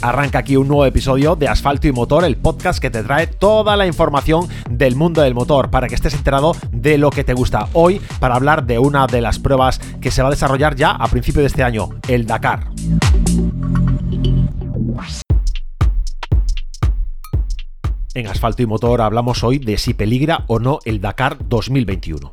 Arranca 0.00 0.38
aquí 0.38 0.56
un 0.56 0.68
nuevo 0.68 0.86
episodio 0.86 1.34
de 1.34 1.48
Asfalto 1.48 1.88
y 1.88 1.92
Motor, 1.92 2.24
el 2.24 2.36
podcast 2.36 2.78
que 2.80 2.90
te 2.90 3.02
trae 3.02 3.26
toda 3.26 3.76
la 3.76 3.86
información 3.86 4.48
del 4.70 4.94
mundo 4.94 5.22
del 5.22 5.34
motor 5.34 5.70
para 5.70 5.88
que 5.88 5.94
estés 5.94 6.14
enterado 6.14 6.54
de 6.70 6.98
lo 6.98 7.10
que 7.10 7.24
te 7.24 7.34
gusta. 7.34 7.68
Hoy 7.72 8.00
para 8.20 8.36
hablar 8.36 8.64
de 8.64 8.78
una 8.78 9.06
de 9.06 9.20
las 9.20 9.38
pruebas 9.38 9.80
que 10.00 10.10
se 10.10 10.22
va 10.22 10.28
a 10.28 10.30
desarrollar 10.30 10.76
ya 10.76 10.92
a 10.92 11.08
principio 11.08 11.40
de 11.40 11.48
este 11.48 11.64
año, 11.64 11.88
el 12.06 12.26
Dakar. 12.26 12.70
En 18.14 18.26
Asfalto 18.26 18.62
y 18.62 18.66
Motor 18.66 19.00
hablamos 19.00 19.42
hoy 19.44 19.58
de 19.58 19.78
si 19.78 19.94
peligra 19.94 20.44
o 20.46 20.58
no 20.58 20.78
el 20.84 21.00
Dakar 21.00 21.38
2021. 21.48 22.30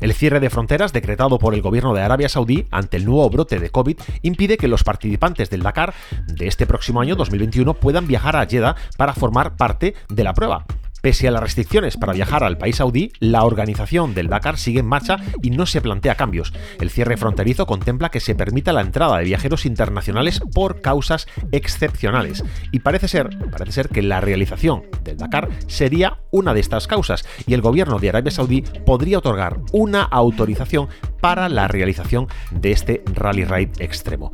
El 0.00 0.12
cierre 0.14 0.40
de 0.40 0.50
fronteras 0.50 0.92
decretado 0.92 1.38
por 1.38 1.54
el 1.54 1.62
gobierno 1.62 1.94
de 1.94 2.02
Arabia 2.02 2.28
Saudí 2.28 2.66
ante 2.70 2.96
el 2.96 3.04
nuevo 3.04 3.28
brote 3.30 3.58
de 3.58 3.70
COVID 3.70 3.98
impide 4.22 4.56
que 4.56 4.68
los 4.68 4.84
participantes 4.84 5.50
del 5.50 5.62
Dakar 5.62 5.94
de 6.26 6.46
este 6.46 6.66
próximo 6.66 7.00
año 7.00 7.16
2021 7.16 7.74
puedan 7.74 8.06
viajar 8.06 8.36
a 8.36 8.46
Jeddah 8.46 8.76
para 8.96 9.14
formar 9.14 9.56
parte 9.56 9.94
de 10.08 10.24
la 10.24 10.34
prueba. 10.34 10.66
Pese 11.06 11.28
a 11.28 11.30
las 11.30 11.40
restricciones 11.40 11.96
para 11.96 12.14
viajar 12.14 12.42
al 12.42 12.58
país 12.58 12.74
saudí, 12.74 13.12
la 13.20 13.44
organización 13.44 14.12
del 14.12 14.26
Dakar 14.26 14.58
sigue 14.58 14.80
en 14.80 14.86
marcha 14.86 15.18
y 15.40 15.50
no 15.50 15.64
se 15.64 15.80
plantea 15.80 16.16
cambios. 16.16 16.52
El 16.80 16.90
cierre 16.90 17.16
fronterizo 17.16 17.64
contempla 17.64 18.08
que 18.08 18.18
se 18.18 18.34
permita 18.34 18.72
la 18.72 18.80
entrada 18.80 19.18
de 19.18 19.24
viajeros 19.24 19.66
internacionales 19.66 20.40
por 20.52 20.80
causas 20.80 21.28
excepcionales. 21.52 22.42
Y 22.72 22.80
parece 22.80 23.06
ser, 23.06 23.28
parece 23.52 23.70
ser 23.70 23.88
que 23.88 24.02
la 24.02 24.20
realización 24.20 24.82
del 25.04 25.16
Dakar 25.16 25.48
sería 25.68 26.18
una 26.32 26.54
de 26.54 26.58
estas 26.58 26.88
causas 26.88 27.24
y 27.46 27.54
el 27.54 27.60
gobierno 27.60 28.00
de 28.00 28.08
Arabia 28.08 28.32
Saudí 28.32 28.62
podría 28.62 29.18
otorgar 29.18 29.60
una 29.70 30.02
autorización 30.02 30.88
para 31.20 31.48
la 31.48 31.68
realización 31.68 32.26
de 32.50 32.72
este 32.72 33.04
rally 33.14 33.44
ride 33.44 33.70
extremo 33.78 34.32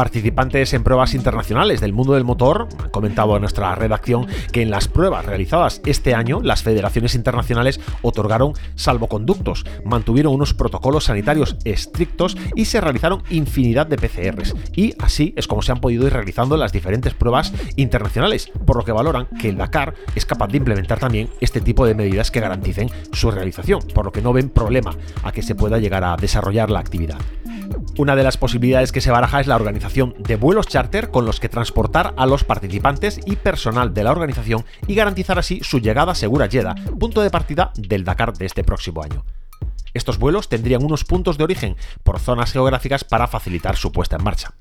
participantes 0.00 0.72
en 0.72 0.82
pruebas 0.82 1.12
internacionales 1.12 1.82
del 1.82 1.92
mundo 1.92 2.14
del 2.14 2.24
motor 2.24 2.68
han 2.78 2.88
comentado 2.88 3.34
a 3.34 3.38
nuestra 3.38 3.74
redacción 3.74 4.26
que 4.50 4.62
en 4.62 4.70
las 4.70 4.88
pruebas 4.88 5.26
realizadas 5.26 5.82
este 5.84 6.14
año 6.14 6.40
las 6.42 6.62
federaciones 6.62 7.14
internacionales 7.14 7.80
otorgaron 8.00 8.54
salvoconductos, 8.76 9.66
mantuvieron 9.84 10.32
unos 10.32 10.54
protocolos 10.54 11.04
sanitarios 11.04 11.54
estrictos 11.66 12.34
y 12.56 12.64
se 12.64 12.80
realizaron 12.80 13.22
infinidad 13.28 13.86
de 13.86 13.98
PCRs. 13.98 14.54
Y 14.74 14.94
así 15.00 15.34
es 15.36 15.46
como 15.46 15.60
se 15.60 15.72
han 15.72 15.82
podido 15.82 16.06
ir 16.06 16.14
realizando 16.14 16.56
las 16.56 16.72
diferentes 16.72 17.12
pruebas 17.12 17.52
internacionales, 17.76 18.50
por 18.64 18.78
lo 18.78 18.86
que 18.86 18.92
valoran 18.92 19.26
que 19.38 19.50
el 19.50 19.58
Dakar 19.58 19.92
es 20.14 20.24
capaz 20.24 20.48
de 20.48 20.56
implementar 20.56 20.98
también 20.98 21.28
este 21.42 21.60
tipo 21.60 21.84
de 21.84 21.94
medidas 21.94 22.30
que 22.30 22.40
garanticen 22.40 22.88
su 23.12 23.30
realización, 23.30 23.82
por 23.94 24.06
lo 24.06 24.12
que 24.12 24.22
no 24.22 24.32
ven 24.32 24.48
problema 24.48 24.96
a 25.24 25.30
que 25.30 25.42
se 25.42 25.54
pueda 25.54 25.76
llegar 25.76 26.04
a 26.04 26.16
desarrollar 26.16 26.70
la 26.70 26.80
actividad. 26.80 27.18
Una 28.00 28.16
de 28.16 28.22
las 28.22 28.38
posibilidades 28.38 28.92
que 28.92 29.02
se 29.02 29.10
baraja 29.10 29.42
es 29.42 29.46
la 29.46 29.56
organización 29.56 30.14
de 30.16 30.36
vuelos 30.36 30.66
charter 30.66 31.10
con 31.10 31.26
los 31.26 31.38
que 31.38 31.50
transportar 31.50 32.14
a 32.16 32.24
los 32.24 32.44
participantes 32.44 33.20
y 33.26 33.36
personal 33.36 33.92
de 33.92 34.04
la 34.04 34.10
organización 34.10 34.64
y 34.86 34.94
garantizar 34.94 35.38
así 35.38 35.60
su 35.62 35.80
llegada 35.80 36.14
segura 36.14 36.46
a 36.46 36.48
Jeddah, 36.48 36.76
punto 36.98 37.20
de 37.20 37.28
partida 37.28 37.72
del 37.76 38.04
Dakar 38.04 38.32
de 38.32 38.46
este 38.46 38.64
próximo 38.64 39.02
año. 39.02 39.26
Estos 39.92 40.18
vuelos 40.18 40.48
tendrían 40.48 40.82
unos 40.82 41.04
puntos 41.04 41.36
de 41.36 41.44
origen 41.44 41.76
por 42.02 42.18
zonas 42.20 42.52
geográficas 42.52 43.04
para 43.04 43.26
facilitar 43.26 43.76
su 43.76 43.92
puesta 43.92 44.16
en 44.16 44.24
marcha. 44.24 44.54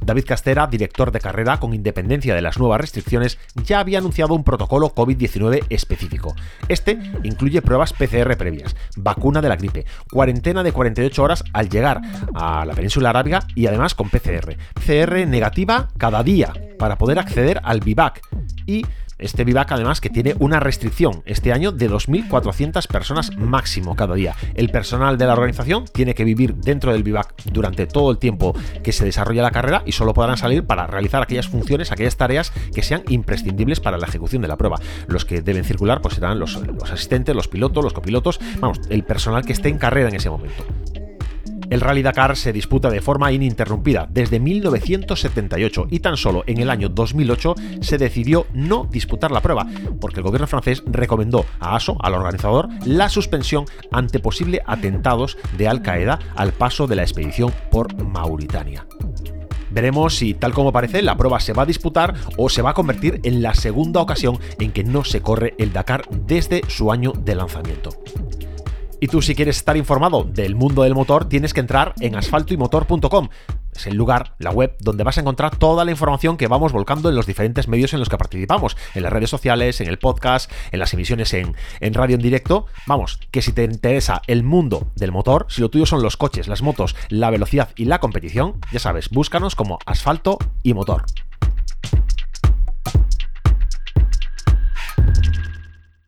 David 0.00 0.24
Castera, 0.24 0.66
director 0.66 1.12
de 1.12 1.20
carrera 1.20 1.58
con 1.58 1.74
independencia 1.74 2.34
de 2.34 2.42
las 2.42 2.58
nuevas 2.58 2.80
restricciones, 2.80 3.38
ya 3.64 3.80
había 3.80 3.98
anunciado 3.98 4.34
un 4.34 4.44
protocolo 4.44 4.94
COVID-19 4.94 5.64
específico. 5.68 6.34
Este 6.68 6.98
incluye 7.22 7.62
pruebas 7.62 7.92
PCR 7.92 8.36
previas, 8.36 8.76
vacuna 8.96 9.40
de 9.40 9.48
la 9.48 9.56
gripe, 9.56 9.86
cuarentena 10.10 10.62
de 10.62 10.72
48 10.72 11.22
horas 11.22 11.44
al 11.52 11.68
llegar 11.68 12.00
a 12.34 12.64
la 12.64 12.74
península 12.74 13.10
arábiga 13.10 13.40
y 13.54 13.66
además 13.66 13.94
con 13.94 14.08
PCR. 14.08 14.56
PCR 14.74 15.26
negativa 15.26 15.88
cada 15.98 16.22
día 16.22 16.52
para 16.78 16.96
poder 16.96 17.18
acceder 17.18 17.60
al 17.62 17.80
vivac 17.80 18.20
y 18.66 18.84
este 19.20 19.44
vivac 19.44 19.70
además 19.72 20.00
que 20.00 20.10
tiene 20.10 20.34
una 20.38 20.60
restricción 20.60 21.22
este 21.26 21.52
año 21.52 21.72
de 21.72 21.90
2.400 21.90 22.86
personas 22.88 23.36
máximo 23.36 23.96
cada 23.96 24.14
día. 24.14 24.34
El 24.54 24.70
personal 24.70 25.18
de 25.18 25.26
la 25.26 25.32
organización 25.32 25.84
tiene 25.92 26.14
que 26.14 26.24
vivir 26.24 26.54
dentro 26.56 26.92
del 26.92 27.02
vivac 27.02 27.34
durante 27.44 27.86
todo 27.86 28.10
el 28.10 28.18
tiempo 28.18 28.54
que 28.82 28.92
se 28.92 29.04
desarrolla 29.04 29.42
la 29.42 29.50
carrera 29.50 29.82
y 29.86 29.92
solo 29.92 30.14
podrán 30.14 30.36
salir 30.36 30.64
para 30.64 30.86
realizar 30.86 31.22
aquellas 31.22 31.48
funciones, 31.48 31.92
aquellas 31.92 32.16
tareas 32.16 32.52
que 32.74 32.82
sean 32.82 33.02
imprescindibles 33.08 33.80
para 33.80 33.98
la 33.98 34.06
ejecución 34.06 34.42
de 34.42 34.48
la 34.48 34.56
prueba. 34.56 34.76
Los 35.06 35.24
que 35.24 35.42
deben 35.42 35.64
circular 35.64 36.00
pues 36.00 36.14
serán 36.14 36.38
los, 36.38 36.54
los 36.54 36.90
asistentes, 36.90 37.34
los 37.34 37.48
pilotos, 37.48 37.84
los 37.84 37.92
copilotos, 37.92 38.40
vamos, 38.60 38.80
el 38.88 39.04
personal 39.04 39.44
que 39.44 39.52
esté 39.52 39.68
en 39.68 39.78
carrera 39.78 40.08
en 40.08 40.16
ese 40.16 40.30
momento. 40.30 40.64
El 41.70 41.80
Rally 41.80 42.02
Dakar 42.02 42.36
se 42.36 42.52
disputa 42.52 42.90
de 42.90 43.00
forma 43.00 43.30
ininterrumpida 43.30 44.08
desde 44.10 44.40
1978 44.40 45.86
y 45.88 46.00
tan 46.00 46.16
solo 46.16 46.42
en 46.48 46.58
el 46.58 46.68
año 46.68 46.88
2008 46.88 47.54
se 47.80 47.96
decidió 47.96 48.46
no 48.52 48.88
disputar 48.90 49.30
la 49.30 49.40
prueba, 49.40 49.66
porque 50.00 50.18
el 50.18 50.24
gobierno 50.24 50.48
francés 50.48 50.82
recomendó 50.86 51.46
a 51.60 51.76
ASO, 51.76 51.96
al 52.00 52.14
organizador, 52.14 52.68
la 52.84 53.08
suspensión 53.08 53.66
ante 53.92 54.18
posibles 54.18 54.62
atentados 54.66 55.38
de 55.56 55.68
Al 55.68 55.80
Qaeda 55.80 56.18
al 56.34 56.52
paso 56.52 56.88
de 56.88 56.96
la 56.96 57.02
expedición 57.02 57.52
por 57.70 57.94
Mauritania. 58.02 58.84
Veremos 59.70 60.16
si, 60.16 60.34
tal 60.34 60.52
como 60.52 60.72
parece, 60.72 61.02
la 61.02 61.16
prueba 61.16 61.38
se 61.38 61.52
va 61.52 61.62
a 61.62 61.66
disputar 61.66 62.14
o 62.36 62.48
se 62.48 62.62
va 62.62 62.70
a 62.70 62.74
convertir 62.74 63.20
en 63.22 63.42
la 63.42 63.54
segunda 63.54 64.00
ocasión 64.00 64.40
en 64.58 64.72
que 64.72 64.82
no 64.82 65.04
se 65.04 65.22
corre 65.22 65.54
el 65.58 65.72
Dakar 65.72 66.02
desde 66.26 66.62
su 66.66 66.90
año 66.90 67.12
de 67.12 67.36
lanzamiento. 67.36 67.90
Y 69.02 69.08
tú 69.08 69.22
si 69.22 69.34
quieres 69.34 69.56
estar 69.56 69.78
informado 69.78 70.24
del 70.24 70.54
mundo 70.54 70.82
del 70.82 70.94
motor, 70.94 71.24
tienes 71.24 71.54
que 71.54 71.60
entrar 71.60 71.94
en 72.00 72.16
asfaltoymotor.com. 72.16 73.30
Es 73.74 73.86
el 73.86 73.96
lugar, 73.96 74.34
la 74.38 74.50
web, 74.50 74.76
donde 74.80 75.04
vas 75.04 75.16
a 75.16 75.22
encontrar 75.22 75.56
toda 75.56 75.86
la 75.86 75.90
información 75.90 76.36
que 76.36 76.48
vamos 76.48 76.72
volcando 76.72 77.08
en 77.08 77.14
los 77.14 77.24
diferentes 77.24 77.66
medios 77.66 77.94
en 77.94 78.00
los 78.00 78.10
que 78.10 78.18
participamos, 78.18 78.76
en 78.94 79.02
las 79.02 79.12
redes 79.12 79.30
sociales, 79.30 79.80
en 79.80 79.88
el 79.88 79.98
podcast, 79.98 80.52
en 80.70 80.80
las 80.80 80.92
emisiones 80.92 81.32
en, 81.32 81.56
en 81.80 81.94
radio 81.94 82.16
en 82.16 82.22
directo. 82.22 82.66
Vamos, 82.86 83.18
que 83.30 83.40
si 83.40 83.52
te 83.52 83.64
interesa 83.64 84.20
el 84.26 84.42
mundo 84.42 84.88
del 84.96 85.12
motor, 85.12 85.46
si 85.48 85.62
lo 85.62 85.70
tuyo 85.70 85.86
son 85.86 86.02
los 86.02 86.18
coches, 86.18 86.46
las 86.46 86.60
motos, 86.60 86.94
la 87.08 87.30
velocidad 87.30 87.70
y 87.76 87.86
la 87.86 88.00
competición, 88.00 88.60
ya 88.70 88.80
sabes, 88.80 89.08
búscanos 89.08 89.54
como 89.54 89.78
asfalto 89.86 90.36
y 90.62 90.74
motor. 90.74 91.04